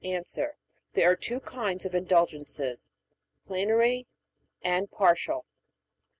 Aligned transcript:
A. 0.03 0.23
There 0.93 1.11
are 1.11 1.15
two 1.15 1.39
kinds 1.39 1.85
of 1.85 1.93
Indulgences 1.93 2.89
Plenary 3.45 4.07
and 4.63 4.89
Partial. 4.89 5.45